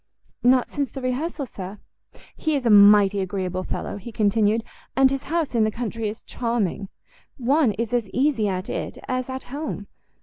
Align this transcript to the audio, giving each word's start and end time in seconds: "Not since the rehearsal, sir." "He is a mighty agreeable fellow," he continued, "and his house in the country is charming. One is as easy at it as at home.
"Not 0.41 0.67
since 0.67 0.91
the 0.91 0.99
rehearsal, 0.99 1.45
sir." 1.45 1.77
"He 2.35 2.55
is 2.55 2.65
a 2.65 2.71
mighty 2.71 3.19
agreeable 3.19 3.61
fellow," 3.63 3.97
he 3.97 4.11
continued, 4.11 4.63
"and 4.95 5.11
his 5.11 5.25
house 5.25 5.53
in 5.53 5.63
the 5.63 5.69
country 5.69 6.09
is 6.09 6.23
charming. 6.23 6.89
One 7.37 7.73
is 7.73 7.93
as 7.93 8.09
easy 8.09 8.47
at 8.47 8.67
it 8.67 8.97
as 9.07 9.29
at 9.29 9.43
home. 9.53 9.85